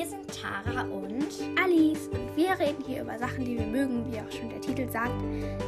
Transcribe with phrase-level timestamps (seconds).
[0.00, 1.30] Wir sind Tara und
[1.62, 4.88] Alice und wir reden hier über Sachen, die wir mögen, wie auch schon der Titel
[4.88, 5.12] sagt.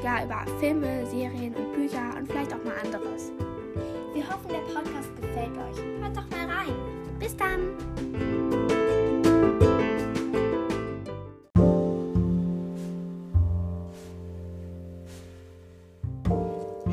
[0.02, 3.30] Ja, über Filme, Serien und Bücher und vielleicht auch mal anderes.
[4.14, 5.76] wir hoffen, der Podcast gefällt euch.
[6.00, 6.74] Hört doch mal rein.
[7.18, 7.76] Bis dann!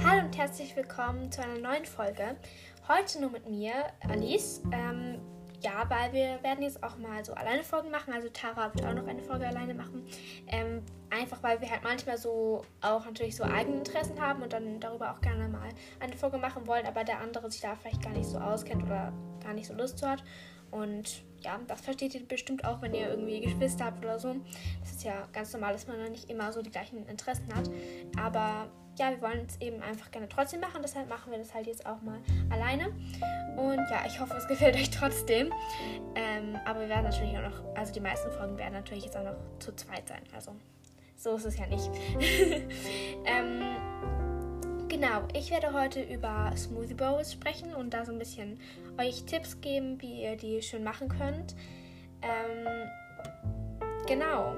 [0.04, 2.36] Hallo und herzlich willkommen zu einer neuen Folge.
[2.90, 3.72] Heute nur mit mir,
[4.10, 4.62] Alice.
[4.74, 5.22] Ähm,
[5.62, 8.14] ja, weil wir werden jetzt auch mal so alleine Folgen machen.
[8.14, 10.06] Also Tara wird auch noch eine Folge alleine machen.
[10.48, 14.80] Ähm, einfach weil wir halt manchmal so auch natürlich so eigene Interessen haben und dann
[14.80, 15.70] darüber auch gerne mal
[16.00, 19.12] eine Folge machen wollen, aber der andere sich da vielleicht gar nicht so auskennt oder
[19.44, 20.24] gar nicht so Lust zu hat.
[20.72, 24.36] Und ja, das versteht ihr bestimmt auch, wenn ihr irgendwie Geschwister habt oder so.
[24.82, 27.70] Das ist ja ganz normal, dass man nicht immer so die gleichen Interessen hat.
[28.20, 30.82] Aber ja, wir wollen es eben einfach gerne trotzdem machen.
[30.82, 32.20] Deshalb machen wir das halt jetzt auch mal
[32.50, 32.88] alleine.
[33.56, 35.52] Und ja, ich hoffe, es gefällt euch trotzdem.
[36.16, 39.24] Ähm, aber wir werden natürlich auch noch, also die meisten Folgen werden natürlich jetzt auch
[39.24, 40.22] noch zu zweit sein.
[40.36, 40.52] Also
[41.16, 41.90] so ist es ja nicht.
[43.26, 43.62] ähm,
[44.90, 48.60] genau, ich werde heute über Smoothie Bowls sprechen und da so ein bisschen
[49.00, 51.56] euch Tipps geben, wie ihr die schön machen könnt.
[52.24, 52.90] Ähm,
[54.08, 54.56] genau.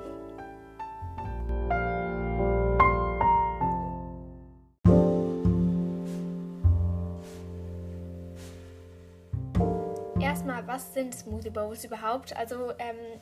[10.19, 12.35] Erstmal, was sind Smoothie Bowls überhaupt?
[12.37, 13.19] Also, ähm,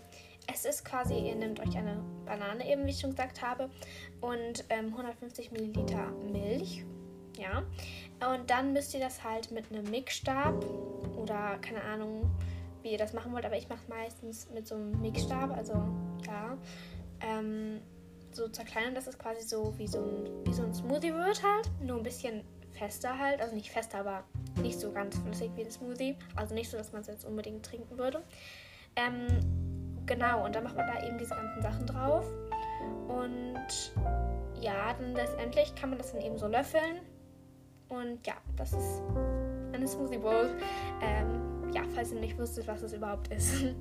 [0.52, 3.70] es ist quasi, ihr nehmt euch eine Banane eben, wie ich schon gesagt habe,
[4.22, 6.86] und ähm, 150 Milliliter Milch.
[7.40, 7.64] Ja.
[8.34, 10.64] Und dann müsst ihr das halt mit einem Mixstab
[11.16, 12.30] oder keine Ahnung,
[12.82, 15.74] wie ihr das machen wollt, aber ich mache es meistens mit so einem Mixstab, also
[16.28, 16.58] ja.
[17.22, 17.82] Ähm,
[18.32, 21.70] so zerkleinern, dass es quasi so wie so ein, wie so ein Smoothie wird halt,
[21.82, 24.24] nur ein bisschen fester halt, also nicht fester, aber
[24.62, 27.66] nicht so ganz flüssig wie ein Smoothie, also nicht so, dass man es jetzt unbedingt
[27.66, 28.22] trinken würde.
[28.96, 29.26] Ähm,
[30.06, 32.26] genau, und dann macht man da eben diese ganzen Sachen drauf
[33.08, 33.94] und
[34.62, 37.00] ja, dann letztendlich kann man das dann eben so löffeln
[37.90, 39.02] und ja, das ist
[39.74, 40.50] eine Smoothie Bowl.
[41.02, 43.66] Ähm, ja, falls ihr nicht wusstet, was es überhaupt ist.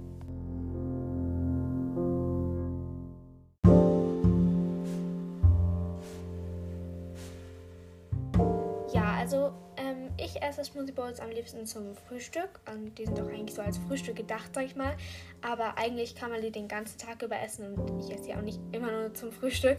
[8.95, 12.61] Ja, also ähm, ich esse Smoothie Bowls am liebsten zum Frühstück.
[12.73, 14.97] Und die sind auch eigentlich so als Frühstück gedacht, sag ich mal.
[15.43, 18.41] Aber eigentlich kann man die den ganzen Tag über essen und ich esse die auch
[18.41, 19.79] nicht immer nur zum Frühstück.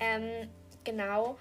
[0.00, 0.48] Ähm,
[0.84, 1.36] genau.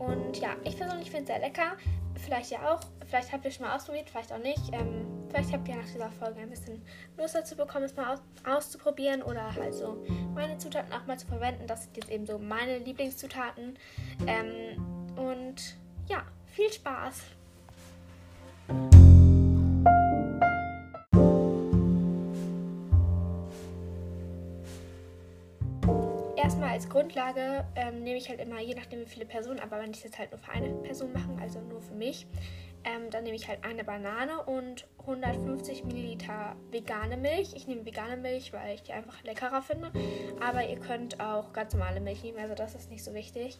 [0.00, 1.76] Und ja, ich persönlich finde es sehr lecker.
[2.14, 2.80] Vielleicht ja auch.
[3.06, 4.72] Vielleicht habt ihr es schon mal ausprobiert, vielleicht auch nicht.
[4.72, 6.82] Ähm, vielleicht habt ihr nach dieser Folge ein bisschen
[7.18, 10.02] Lust dazu bekommen, es mal aus auszuprobieren oder halt so
[10.34, 11.66] meine Zutaten auch mal zu verwenden.
[11.66, 13.78] Das sind jetzt eben so meine Lieblingszutaten.
[14.26, 15.76] Ähm, und
[16.08, 17.22] ja, viel Spaß!
[26.80, 30.02] Als Grundlage ähm, nehme ich halt immer, je nachdem wie viele Personen, aber wenn ich
[30.02, 32.26] jetzt halt nur für eine Person machen, also nur für mich,
[32.84, 37.52] ähm, dann nehme ich halt eine Banane und 150 Milliliter vegane Milch.
[37.54, 39.92] Ich nehme vegane Milch, weil ich die einfach leckerer finde.
[40.40, 43.58] Aber ihr könnt auch ganz normale Milch nehmen, also das ist nicht so wichtig.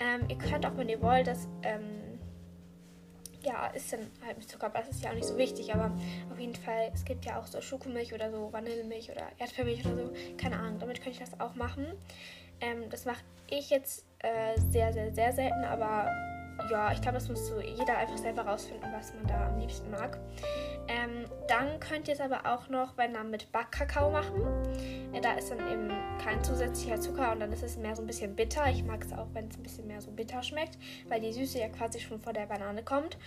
[0.00, 2.18] Ähm, ihr könnt auch, wenn ihr wollt, das ähm,
[3.44, 5.72] ja, ist dann halt mit Zucker, aber das ist ja auch nicht so wichtig.
[5.72, 5.92] Aber
[6.32, 9.96] auf jeden Fall, es gibt ja auch so Schokomilch oder so Vanillemilch oder Erdbeermilch oder
[9.96, 10.12] so.
[10.36, 11.86] Keine Ahnung, damit könnte ich das auch machen.
[12.60, 16.10] Ähm, das mache ich jetzt äh, sehr, sehr, sehr selten, aber
[16.70, 19.90] ja, ich glaube, das muss so jeder einfach selber rausfinden, was man da am liebsten
[19.90, 20.18] mag.
[20.88, 24.42] Ähm, dann könnt ihr es aber auch noch, wenn dann mit Backkakao machen.
[25.12, 25.90] Äh, da ist dann eben
[26.22, 28.68] kein zusätzlicher Zucker und dann ist es mehr so ein bisschen bitter.
[28.70, 31.58] Ich mag es auch, wenn es ein bisschen mehr so bitter schmeckt, weil die Süße
[31.58, 33.18] ja quasi schon vor der Banane kommt.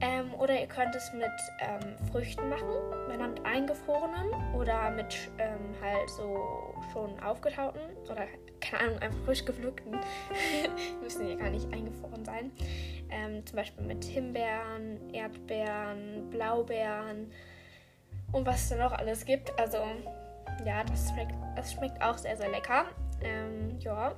[0.00, 1.24] Ähm, oder ihr könnt es mit
[1.60, 2.68] ähm, Früchten machen,
[3.08, 7.80] wenn dann mit eingefrorenen oder mit ähm, halt so schon aufgetauten
[8.10, 8.26] oder
[8.70, 9.92] keine Ahnung, einfach frisch gepflückten.
[9.92, 12.50] Die müssen ja gar nicht eingefroren sein.
[13.10, 17.30] Ähm, zum Beispiel mit Himbeeren, Erdbeeren, Blaubeeren
[18.32, 19.58] und was es da noch alles gibt.
[19.58, 19.78] Also
[20.64, 22.86] ja, das schmeckt, das schmeckt auch sehr, sehr lecker.
[23.22, 24.14] Ähm, ja.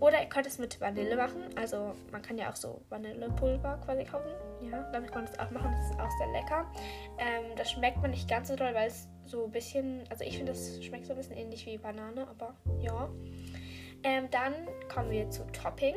[0.00, 1.42] Oder ihr könnt es mit Vanille machen.
[1.56, 4.30] Also man kann ja auch so Vanillepulver quasi kaufen.
[4.62, 5.72] Ja, damit kann man das auch machen.
[5.72, 6.70] Das ist auch sehr lecker.
[7.18, 10.36] Ähm, das schmeckt man nicht ganz so doll, weil es so ein bisschen, also ich
[10.36, 13.08] finde, das schmeckt so ein bisschen ähnlich wie Banane, aber ja.
[14.02, 14.54] Ähm, dann
[14.92, 15.94] kommen wir zu Topping.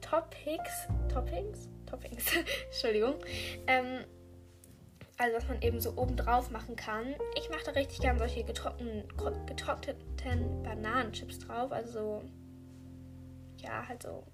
[0.00, 0.88] Toppings.
[1.12, 1.68] Toppings?
[1.86, 2.26] Toppings.
[2.66, 3.14] Entschuldigung.
[3.66, 4.04] Ähm,
[5.18, 7.14] also was man eben so oben drauf machen kann.
[7.36, 9.04] Ich mache da richtig gern solche getrockneten,
[9.46, 11.72] getrockneten Bananenchips drauf.
[11.72, 12.22] Also so,
[13.56, 14.24] ja, halt so.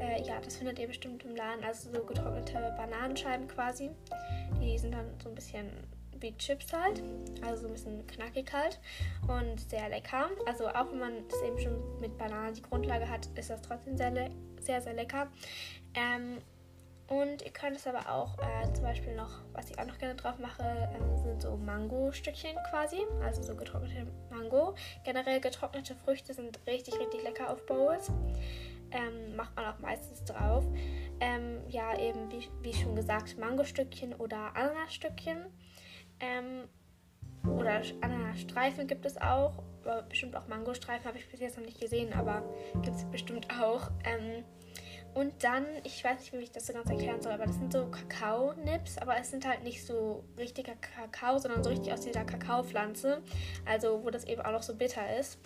[0.00, 1.62] Äh, ja, das findet ihr bestimmt im Laden.
[1.62, 3.90] Also so getrocknete Bananenscheiben quasi.
[4.60, 5.70] Die sind dann so ein bisschen
[6.22, 7.02] wie Chips halt.
[7.42, 8.80] Also ein bisschen knackig halt
[9.28, 10.30] und sehr lecker.
[10.46, 13.96] Also auch wenn man das eben schon mit Bananen die Grundlage hat, ist das trotzdem
[13.96, 14.30] sehr,
[14.60, 15.28] sehr, sehr lecker.
[15.94, 16.38] Ähm,
[17.08, 20.14] und ihr könnt es aber auch äh, zum Beispiel noch, was ich auch noch gerne
[20.14, 23.02] drauf mache, ähm, sind so Mango-Stückchen quasi.
[23.22, 24.74] Also so getrocknete Mango.
[25.04, 28.10] Generell getrocknete Früchte sind richtig, richtig lecker auf Bowls.
[28.92, 30.64] Ähm, macht man auch meistens drauf.
[31.20, 35.44] Ähm, ja, eben wie, wie schon gesagt, Mangostückchen oder Ananasstückchen.
[36.22, 36.68] Ähm,
[37.46, 39.62] oder Ananasstreifen gibt es auch.
[40.08, 42.42] Bestimmt auch Mangostreifen habe ich bis jetzt noch nicht gesehen, aber
[42.82, 43.90] gibt es bestimmt auch.
[44.04, 44.44] Ähm,
[45.14, 47.72] und dann, ich weiß nicht, wie ich das so ganz erklären soll, aber das sind
[47.72, 52.24] so Kakao-Nips, aber es sind halt nicht so richtiger Kakao, sondern so richtig aus dieser
[52.24, 53.20] Kakaopflanze.
[53.66, 55.38] Also, wo das eben auch noch so bitter ist.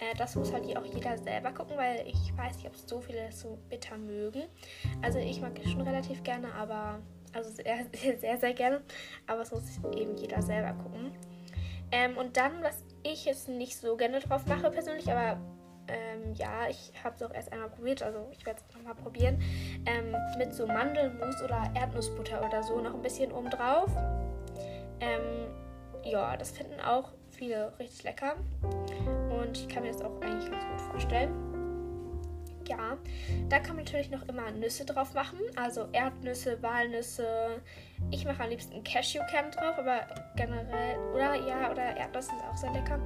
[0.00, 3.26] Äh, das muss halt auch jeder selber gucken, weil ich weiß nicht, ob so viele
[3.26, 4.42] das so bitter mögen.
[5.02, 6.98] Also, ich mag es schon relativ gerne, aber.
[7.32, 7.86] Also, sehr,
[8.18, 8.82] sehr, sehr, gerne.
[9.26, 9.62] Aber es muss
[9.96, 11.12] eben jeder selber gucken.
[11.90, 15.38] Ähm, und dann, was ich jetzt nicht so gerne drauf mache persönlich, aber
[15.88, 19.42] ähm, ja, ich habe es auch erst einmal probiert, also ich werde es nochmal probieren.
[19.84, 23.90] Ähm, mit so Mandelmus oder Erdnussbutter oder so noch ein bisschen oben drauf.
[25.00, 25.48] Ähm,
[26.04, 28.36] ja, das finden auch viele richtig lecker.
[29.30, 31.51] Und ich kann mir das auch eigentlich ganz gut vorstellen.
[32.68, 32.96] Ja,
[33.48, 35.40] da kann man natürlich noch immer Nüsse drauf machen.
[35.56, 37.60] Also Erdnüsse, Walnüsse.
[38.10, 40.06] Ich mache am liebsten Cashewkern drauf, aber
[40.36, 43.00] generell, oder ja, oder Erdnüsse sind auch sehr lecker.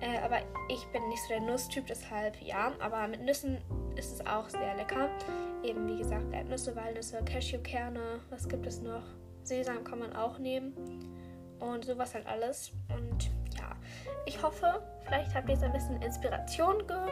[0.00, 0.38] Äh, aber
[0.68, 2.72] ich bin nicht so der Nusstyp, deshalb ja.
[2.78, 3.58] Aber mit Nüssen
[3.96, 5.08] ist es auch sehr lecker.
[5.62, 9.02] Eben wie gesagt, Erdnüsse, Walnüsse, Cashewkerne, was gibt es noch?
[9.42, 10.74] Sesam kann man auch nehmen.
[11.58, 12.72] Und sowas halt alles.
[12.96, 13.74] Und ja,
[14.26, 17.10] ich hoffe, vielleicht habt ihr jetzt ein bisschen Inspiration gefunden,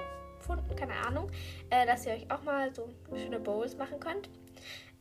[0.76, 1.30] keine Ahnung,
[1.70, 4.28] äh, dass ihr euch auch mal so schöne Bowls machen könnt.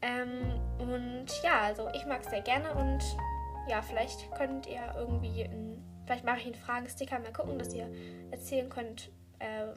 [0.02, 3.00] Ähm, und ja, also ich mag es sehr gerne und
[3.68, 5.76] ja, vielleicht könnt ihr irgendwie ein
[6.06, 7.20] Vielleicht mache ich einen Fragensticker.
[7.20, 7.90] Mal gucken, dass ihr
[8.32, 9.74] erzählen könnt, ähm,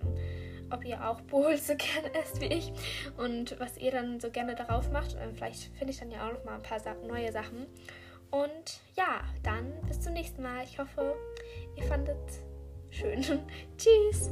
[0.71, 2.73] ob ihr auch Bowls so gerne esst wie ich
[3.17, 5.15] und was ihr dann so gerne darauf macht.
[5.15, 7.67] Und vielleicht finde ich dann ja auch noch mal ein paar neue Sachen.
[8.31, 10.65] Und ja, dann bis zum nächsten Mal.
[10.65, 11.17] Ich hoffe,
[11.77, 13.23] ihr fandet es schön.
[13.79, 14.31] Tschüss!